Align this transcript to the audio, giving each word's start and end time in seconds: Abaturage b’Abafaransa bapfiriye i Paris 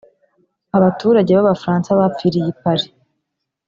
Abaturage 0.77 1.31
b’Abafaransa 1.33 1.97
bapfiriye 1.99 2.47
i 2.53 2.57
Paris 2.61 2.91